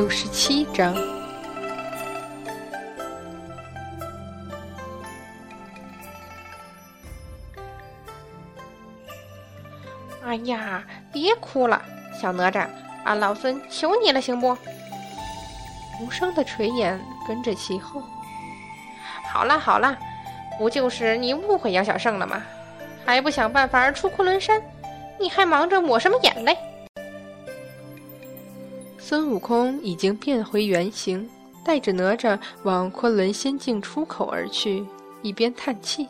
[0.00, 0.94] 六十七章。
[10.24, 11.82] 哎呀，别哭了，
[12.18, 12.66] 小哪吒，
[13.04, 14.56] 俺老孙求你了，行不？
[16.00, 16.98] 无声的垂眼
[17.28, 18.02] 跟着其后。
[19.30, 19.98] 好了好了，
[20.58, 22.42] 不就是你误会杨小胜了吗？
[23.04, 24.62] 还不想办法出昆仑山？
[25.18, 26.56] 你还忙着抹什么眼泪？
[29.10, 31.28] 孙悟空已经变回原形，
[31.64, 34.86] 带着哪吒往昆仑仙境出口而去，
[35.20, 36.06] 一边叹气：“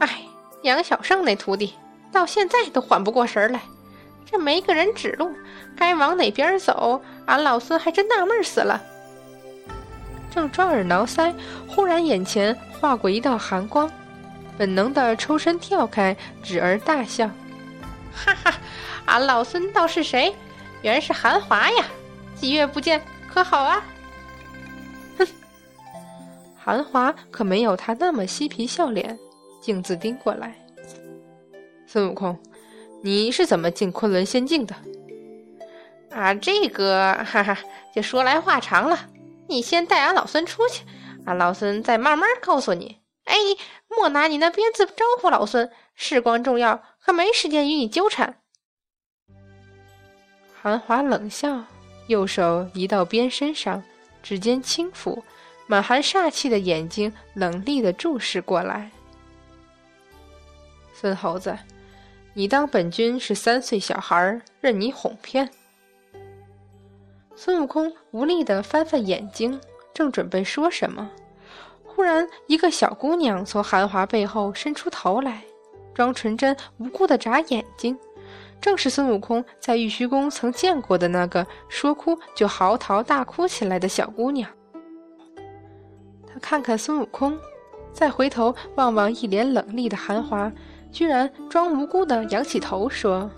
[0.00, 0.22] 哎，
[0.62, 1.74] 杨小胜那徒弟。”
[2.10, 3.60] 到现在都缓不过神来，
[4.24, 5.30] 这没个人指路，
[5.76, 7.02] 该往哪边走？
[7.26, 8.82] 俺老孙还真纳闷死了。
[10.30, 11.30] 正抓耳挠腮，
[11.68, 13.86] 忽然眼前划过一道寒光，
[14.56, 17.28] 本能的抽身跳开，止儿大笑
[18.16, 18.54] ：“哈哈，
[19.04, 20.34] 俺老孙倒是谁？
[20.86, 21.84] 原是韩华呀！
[22.36, 23.84] 几月不见，可好啊？”
[25.18, 25.26] 哼，
[26.56, 29.18] 韩华可没有他那么嬉皮笑脸，
[29.60, 30.54] 径自盯过来。
[31.88, 32.38] 孙悟空，
[33.02, 34.76] 你是怎么进昆仑仙境的？
[36.12, 37.58] 啊，这个哈哈，
[37.92, 38.96] 就说来话长了。
[39.48, 40.84] 你先带俺老孙出去，
[41.24, 43.00] 俺老孙再慢慢告诉你。
[43.24, 43.34] 哎，
[43.88, 48.36] 莫拿你那鞭子招呼老孙，事关重要，可没时间与你纠缠。
[50.66, 51.62] 韩华冷笑，
[52.08, 53.80] 右手移到鞭身上，
[54.20, 55.22] 指尖轻抚，
[55.68, 58.90] 满含煞气的眼睛冷厉的注视过来。
[60.92, 61.56] 孙猴子。
[62.34, 65.48] 你当本君是三岁小孩，任你哄骗？
[67.36, 69.60] 孙悟空无力的翻翻眼睛，
[69.94, 71.08] 正准备说什么，
[71.84, 75.44] 忽然一个小姑娘从韩华背后伸出头来，
[75.94, 77.96] 装纯真无辜的眨眼睛，
[78.60, 84.50] 正是孙悟空在玉虚宫曾见过的那个说哭就嚎啕大哭起来的小姑娘。
[86.26, 87.38] 他看看孙悟空，
[87.92, 90.52] 再回头望望一脸冷厉的韩华。
[90.92, 93.30] 居然装无辜的仰起头说：“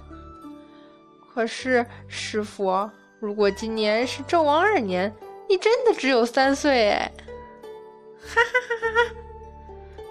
[1.35, 5.13] 可是师傅，如果今年是纣王二年，
[5.49, 7.13] 你真的只有三岁哎！”
[8.21, 9.17] 哈哈哈哈哈！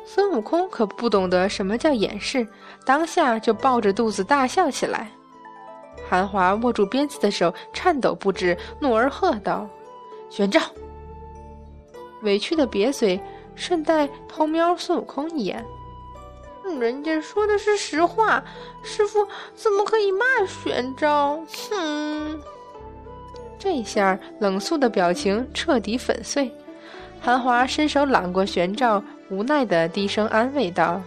[0.10, 2.48] 孙悟空可不懂得什么叫掩饰，
[2.86, 5.12] 当下就抱着肚子大笑起来。
[6.10, 9.70] 韩华握住鞭子的手颤抖不止，怒而喝道
[10.32, 10.64] ：“玄奘！”
[12.24, 13.20] 委屈的瘪嘴，
[13.54, 15.64] 顺带偷瞄孙悟空一眼。
[16.80, 18.42] 人家说的是实话，
[18.84, 21.46] 师傅怎么可以骂玄奘？
[21.70, 22.40] 哼！
[23.60, 26.50] 这下冷肃的表情彻底粉碎。
[27.20, 31.02] 韩华伸手揽过玄奘，无奈的低声安慰道：“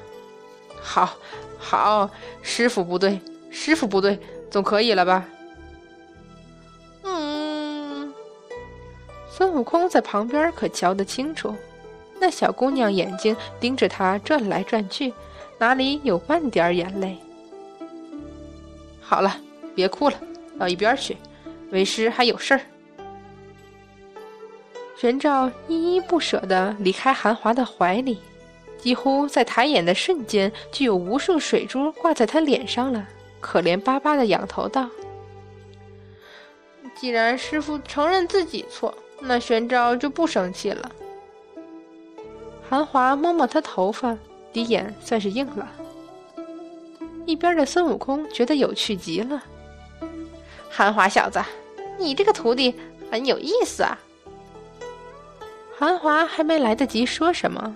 [0.81, 1.17] 好，
[1.59, 2.11] 好，
[2.43, 3.21] 师傅不对，
[3.51, 4.19] 师傅不对，
[4.51, 5.27] 总可以了吧？”
[7.03, 8.13] 嗯。
[9.31, 11.55] 孙悟空在旁边可瞧得清楚，
[12.21, 15.13] 那小姑娘眼睛盯着他转来转去。
[15.59, 17.19] 哪里有半点眼泪？
[19.01, 19.37] 好了，
[19.75, 20.17] 别哭了，
[20.59, 21.17] 到一边去，
[21.71, 22.61] 为师还有事儿。
[25.01, 28.19] 玄奘依依不舍地离开韩华的怀里，
[28.77, 33.09] 几乎在抬眼的瞬间，就有无数水珠挂在他脸上了，
[33.41, 34.91] 可怜巴巴的仰头道
[36.95, 40.93] ：“既然师傅承认自己错，那玄奘就不生气了。”
[42.69, 44.15] 韩华摸摸他头发。
[44.53, 45.67] 底眼算是硬了。
[47.25, 49.41] 一边的孙悟空觉得有趣极了。
[50.69, 51.41] 韩华小子，
[51.97, 52.75] 你这个徒弟
[53.13, 53.97] 很有意思啊。
[55.81, 57.75] 韩华还没来得及说什么，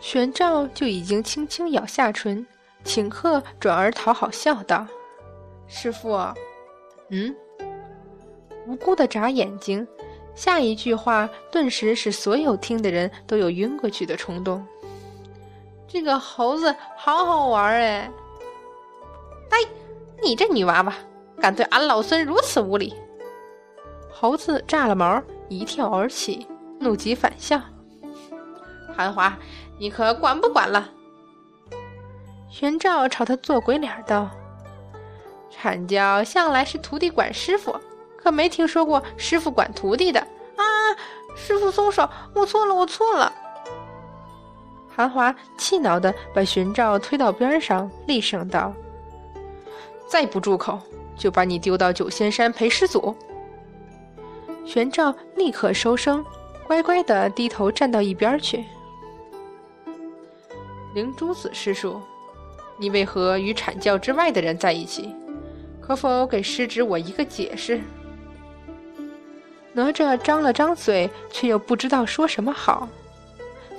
[0.00, 2.46] 玄奘就已经轻轻咬下唇，
[2.86, 4.86] 顷刻转而讨好笑道
[5.68, 6.16] ：“师傅，
[7.10, 7.36] 嗯？”
[8.66, 9.86] 无辜的眨眼睛，
[10.34, 14.66] 下一句话顿时使所有听的人都有晕过去的冲动。
[15.86, 18.10] 这个猴子好好玩哎！
[19.50, 19.58] 哎，
[20.22, 20.94] 你这女娃娃，
[21.38, 22.94] 敢对俺老孙如此无礼！
[24.10, 26.46] 猴子炸了毛，一跳而起，
[26.82, 27.60] 怒极反笑。
[28.94, 29.34] 韩华，
[29.78, 30.90] 你可管不管了？
[32.50, 34.28] 玄照朝他做鬼脸道
[35.50, 37.74] ：“阐教向来是徒弟管师傅，
[38.16, 40.62] 可没听说过师傅管徒弟的啊！
[41.34, 43.32] 师傅松手，我错了，我错了。”
[44.94, 48.74] 韩华气恼地把玄照推到边上，厉声道
[50.06, 50.78] ：“再不住口，
[51.16, 53.16] 就把你丢到九仙山陪师祖。”
[54.66, 56.22] 玄照立刻收声，
[56.66, 58.64] 乖乖的低头站到一边去。
[60.94, 62.00] 灵珠子师叔，
[62.78, 65.14] 你为何与阐教之外的人在一起？
[65.80, 67.80] 可否给师侄我一个解释？
[69.72, 72.88] 哪吒张了张嘴，却又不知道说什么好。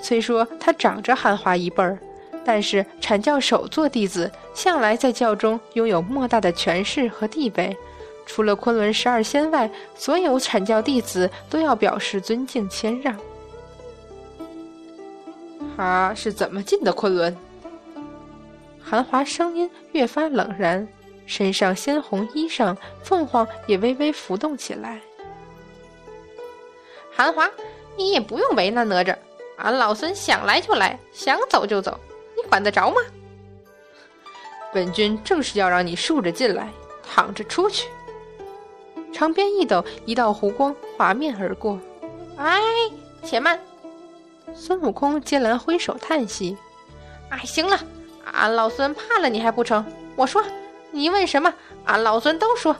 [0.01, 1.97] 虽说他长着韩华一辈儿，
[2.43, 7.77] 但是阐教首座弟子向来在教中拥有莫大的权势和地位。
[8.25, 13.15] 除了昆仑十二仙外，所有阐教弟子都要表示尊敬谦让。
[15.75, 17.35] 他是怎么进的昆仑？
[18.81, 20.87] 韩华声音越发冷然，
[21.25, 24.99] 身上鲜红衣裳凤凰也微微浮动起来。
[27.11, 27.49] 韩华，
[27.95, 29.15] 你也不用为难哪吒，
[29.57, 31.99] 俺老孙想来就来，想走就走，
[32.35, 32.97] 你管得着吗？
[34.73, 36.69] 本君正是要让你竖着进来，
[37.03, 37.87] 躺着出去。
[39.13, 41.79] 长鞭一抖，一道弧光划面而过。
[42.35, 42.59] 哎，
[43.23, 43.59] 且慢！
[44.55, 46.57] 孙悟空艰难挥手叹息
[47.29, 47.79] ：“哎，行了，
[48.33, 49.85] 俺老孙怕了你还不成？
[50.15, 50.43] 我说，
[50.91, 51.53] 你问什么，
[51.85, 52.75] 俺老孙都说。”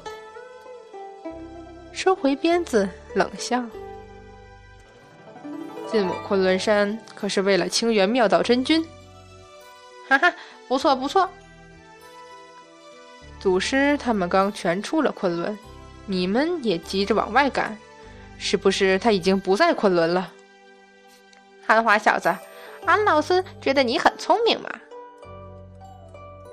[1.94, 3.64] 收回鞭子，冷笑
[5.90, 8.84] ：“进我昆仑山，可是为了清源妙道真君？
[10.10, 10.34] 哈哈，
[10.68, 11.30] 不错不错。
[13.40, 15.58] 祖师他们刚全出了昆仑。”
[16.06, 17.78] 你们也急着往外赶，
[18.38, 20.32] 是不是他已经不在昆仑了？
[21.66, 22.36] 韩华小子，
[22.86, 24.70] 俺老孙觉得你很聪明嘛。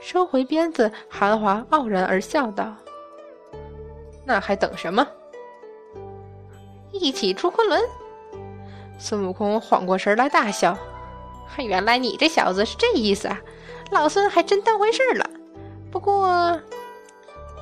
[0.00, 2.74] 收回鞭子，韩华傲然而笑道
[4.24, 5.06] ：“那还等什么？
[6.92, 7.80] 一起出昆仑！”
[8.98, 10.78] 孙悟空缓过神来，大笑
[11.54, 13.40] ：“嘿原来你这小子是这意思啊！
[13.90, 15.28] 老孙还真当回事了。
[15.90, 16.60] 不过……”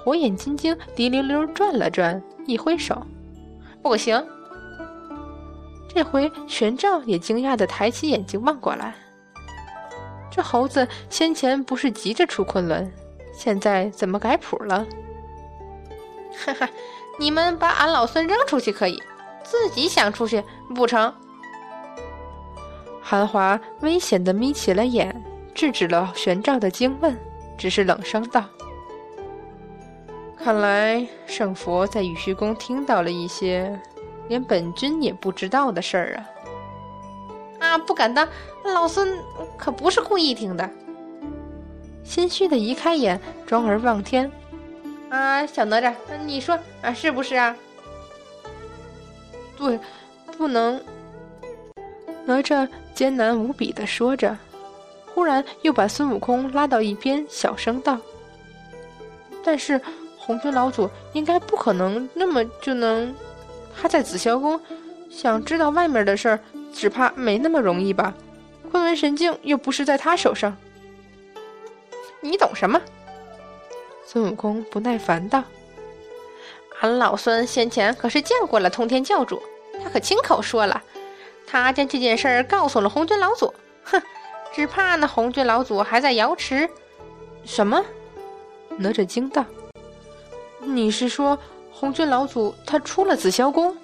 [0.09, 3.07] 火眼金睛滴溜溜转了转，一挥手，
[3.83, 4.27] 不行。
[5.87, 8.95] 这回玄奘也惊讶的抬起眼睛望过来。
[10.31, 12.91] 这猴子先前不是急着出昆仑，
[13.35, 14.87] 现在怎么改谱了？
[16.43, 16.71] 哈哈，
[17.19, 18.99] 你们把俺老孙扔出去可以，
[19.45, 20.43] 自己想出去
[20.75, 21.13] 不成？
[23.03, 25.23] 韩华危险的眯起了眼，
[25.55, 27.15] 制止了玄奘的惊问，
[27.59, 28.47] 只是冷声道。
[30.49, 33.79] 看来圣佛在雨虚宫听到了一些
[34.29, 36.25] 连本君也不知道的事儿啊！
[37.61, 38.27] 啊，不敢当，
[38.65, 39.19] 老孙
[39.59, 40.71] 可不是故意听的。
[42.03, 44.33] 心虚的移开眼，装而望天。
[45.11, 45.93] 啊，小哪吒，
[46.25, 47.55] 你说啊，是不是啊？
[49.59, 49.79] 对，
[50.39, 50.81] 不能。
[52.25, 54.35] 哪吒艰难无比的说着，
[55.15, 57.99] 忽然又把孙悟空拉到一边，小声道
[59.45, 59.79] ：“但是。”
[60.29, 63.17] 红军老祖应该不可能那么就能，
[63.75, 64.61] 他在紫霄宫，
[65.09, 66.39] 想知道外面的事儿，
[66.71, 68.13] 只怕没那么容易吧？
[68.71, 70.55] 昆仑神境又不是在他手上，
[72.21, 72.79] 你懂什么？
[74.05, 75.43] 孙悟空不耐烦道
[76.83, 79.43] ：“俺老孙先前可是见过了通天教主，
[79.83, 80.83] 他可亲口说了，
[81.47, 83.55] 他将这件事儿告诉了红军老祖。
[83.85, 84.03] 哼，
[84.53, 86.69] 只怕那红军老祖还在瑶池。
[87.47, 87.83] 什么？”
[88.77, 89.43] 哪吒惊道。
[90.61, 91.39] 你是说
[91.73, 93.77] 红军老祖他出了紫霄宫？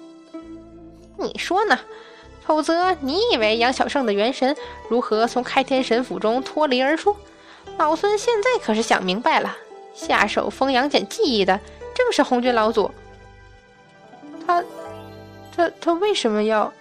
[1.17, 1.79] 你说呢？
[2.45, 4.55] 否则你以为杨小胜的元神
[4.87, 7.15] 如何从开天神府中脱离而出？
[7.77, 9.57] 老孙现在可是想明白了，
[9.93, 11.59] 下手封杨戬记忆的
[11.95, 12.91] 正是红军老祖。
[14.45, 14.63] 他，
[15.55, 16.71] 他，他为什么要？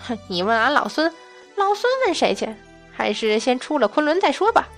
[0.00, 1.10] 哼， 你问俺老孙，
[1.56, 2.54] 老孙问谁去？
[2.92, 4.68] 还是先出了昆仑再说吧。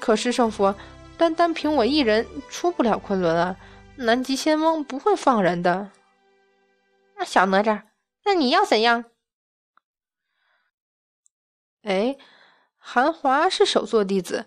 [0.00, 0.74] 可是圣佛。
[1.20, 3.54] 单单凭我一人出不了昆仑啊！
[3.96, 5.90] 南极仙翁不会放人的。
[7.18, 7.82] 那小哪吒，
[8.24, 9.04] 那你要怎样？
[11.82, 12.16] 哎，
[12.78, 14.46] 韩华是首座弟子，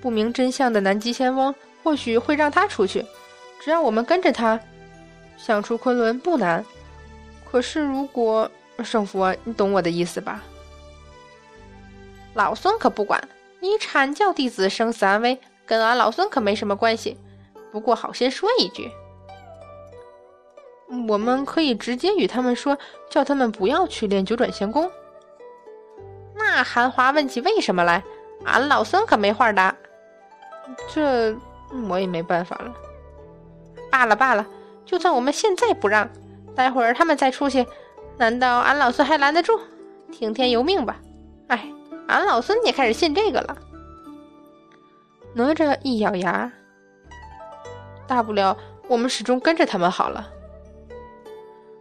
[0.00, 3.06] 不明真相的南极仙翁或许会让他出去。
[3.60, 4.58] 只要我们跟着他，
[5.36, 6.66] 想出昆仑不难。
[7.48, 8.50] 可是如果
[8.82, 10.42] 圣佛，你懂我的意思吧？
[12.34, 13.28] 老孙可不管
[13.60, 15.40] 你阐教弟子生死安危。
[15.68, 17.16] 跟俺老孙可没什么关系，
[17.70, 18.90] 不过好先说一句，
[21.06, 22.76] 我们可以直接与他们说，
[23.10, 24.90] 叫他们不要去练九转仙功。
[26.34, 28.02] 那韩华问起为什么来，
[28.44, 29.76] 俺老孙可没话答。
[30.92, 31.36] 这
[31.88, 32.74] 我也没办法了。
[33.90, 34.46] 罢了罢了，
[34.86, 36.08] 就算我们现在不让，
[36.54, 37.66] 待会儿他们再出去，
[38.16, 39.60] 难道俺老孙还拦得住？
[40.10, 40.96] 听天由命吧。
[41.48, 41.70] 哎，
[42.06, 43.56] 俺老孙也开始信这个了。
[45.38, 46.50] 哪吒一咬牙，
[48.08, 48.56] 大不了
[48.88, 50.28] 我们始终跟着他们好了。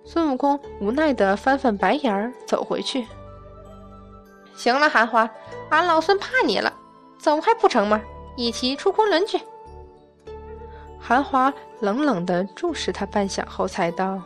[0.06, 3.08] 孙悟空无奈的翻翻白眼儿，走回去。
[4.56, 5.28] 行了，韩华，
[5.72, 6.72] 俺老孙怕你了，
[7.18, 8.00] 走还不成吗？
[8.36, 9.42] 一起出昆仑去。
[11.00, 14.22] 韩华冷冷的注视他半晌后，才道：“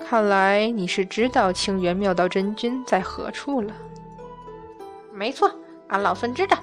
[0.00, 3.74] 看来你是知道清源妙道真君在何处了。
[5.12, 5.54] ”“没错，
[5.88, 6.56] 俺老孙知道。”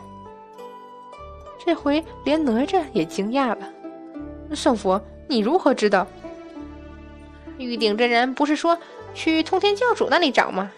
[1.65, 3.69] 这回连哪吒也惊讶了。
[4.53, 6.05] “圣佛，你如何知道？”
[7.57, 8.77] 玉鼎真人不是说
[9.13, 10.72] 去通天教主那里找吗？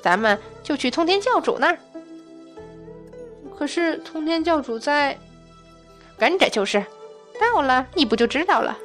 [0.00, 1.78] 咱们就去通天教主那儿。
[3.56, 5.16] 可是通天教主在，
[6.18, 6.84] 跟着就是，
[7.38, 8.76] 到了你不就知道了。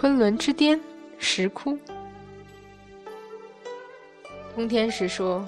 [0.00, 0.80] 昆仑之巅，
[1.18, 1.76] 石窟。
[4.54, 5.44] 通天师说。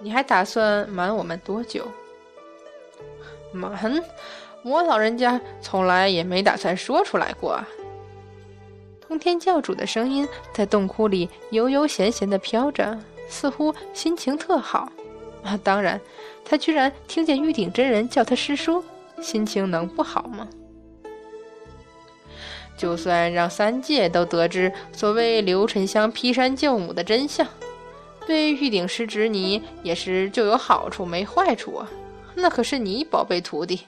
[0.00, 1.88] 你还打算瞒我们多久？
[3.50, 4.00] 瞒？
[4.62, 7.60] 我老人家从来也没打算说出来过。
[9.00, 12.96] 通天教主的声音在洞窟里悠悠闲闲的飘着，
[13.28, 14.92] 似乎心情特好。
[15.42, 16.00] 啊，当然，
[16.44, 18.84] 他居然听见玉鼎真人叫他师叔，
[19.20, 20.46] 心情能不好吗？
[22.78, 27.46] 就算让三界都得知所谓刘沉香劈山救母的真相。
[28.26, 31.90] 对玉鼎师侄你也是就有好处没坏处啊，
[32.34, 33.86] 那可是你宝贝徒弟，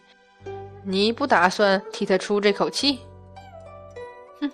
[0.82, 3.00] 你不打算替他出这口气？
[4.40, 4.50] 哼，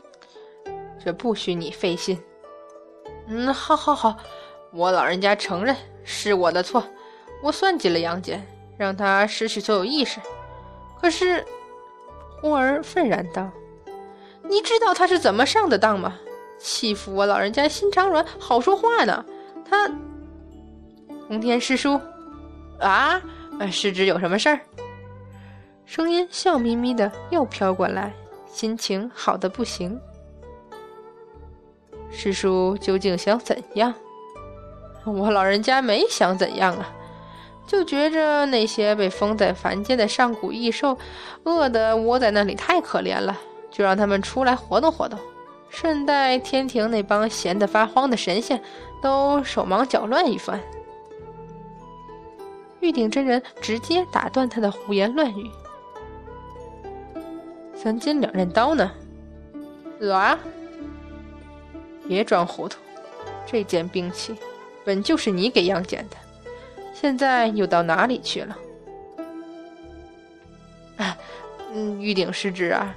[1.05, 2.21] 这不许你费心。
[3.29, 4.17] 嗯，好，好，好，
[4.73, 5.75] 我老人家承认
[6.05, 6.85] 是我的错，
[7.43, 8.45] 我算计了杨戬，
[8.77, 10.21] 让他失去所有意识。
[11.01, 11.45] 可是，
[12.41, 13.49] 忽儿愤然道
[14.49, 16.19] ：“你知道他是怎么上的当吗？
[16.59, 19.25] 欺负我老人家心肠软，好说话呢。”
[19.69, 19.91] 他，
[21.27, 22.01] 通天师叔，
[22.79, 23.21] 啊，
[23.71, 24.61] 师侄有什么事儿？
[25.85, 28.15] 声音笑眯眯的又飘过来，
[28.47, 30.01] 心情好的不行。
[32.11, 33.93] 师叔究竟想怎样？
[35.05, 36.89] 我老人家没想怎样啊，
[37.67, 40.97] 就觉着那些被封在凡间的上古异兽，
[41.45, 43.37] 饿得窝在那里太可怜了，
[43.77, 45.19] 就让他们出来活动活动。
[45.69, 48.63] 顺带天庭那帮闲得发慌的神仙，
[49.03, 50.59] 都手忙脚乱一番。
[52.81, 55.51] 玉鼎真人直接打断他的胡言乱语
[57.77, 58.91] ：“三尖两刃刀呢？
[60.11, 60.39] 啊！
[62.09, 62.79] 别装糊涂，
[63.45, 64.35] 这件兵器
[64.85, 66.17] 本就是你给杨戬的，
[66.95, 68.57] 现在又到哪里去了？”
[70.97, 71.19] 啊，
[71.75, 72.95] 嗯，玉鼎师侄啊。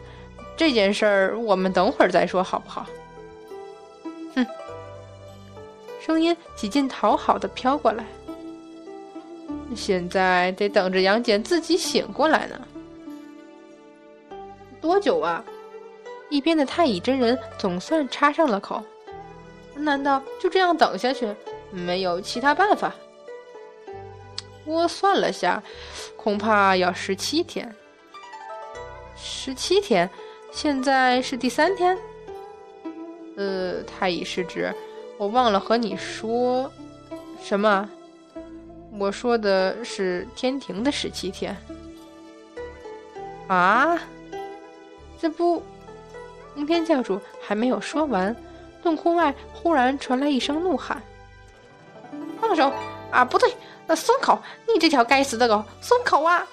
[0.60, 2.86] 这件事儿我们等会儿再说，好不好？
[4.36, 4.46] 哼，
[6.02, 8.04] 声音几近讨好的飘过来。
[9.74, 12.60] 现在得等着杨戬自己醒过来呢。
[14.82, 15.42] 多久啊？
[16.30, 18.84] 一边的太乙真人总算插上了口。
[19.76, 21.34] 难道就这样等下去，
[21.72, 22.94] 没有其他办法？
[24.66, 25.64] 我算了下，
[26.18, 27.74] 恐怕要十七天。
[29.16, 30.10] 十七天。
[30.52, 31.98] 现在是第三天，
[33.38, 34.74] 呃，太乙师侄，
[35.18, 36.70] 我忘了和你说
[37.42, 37.90] 什么。
[38.98, 41.56] 我说的是天庭的十七天。
[43.48, 43.98] 啊，
[45.20, 45.64] 这不，
[46.56, 48.36] 通天教主还没有说完，
[48.84, 51.02] 洞窟外忽然传来一声怒喊
[52.42, 52.72] ：“放手！
[53.12, 53.54] 啊，不对，
[53.88, 54.38] 那松口！
[54.68, 56.46] 你这条该死的狗，松口啊！”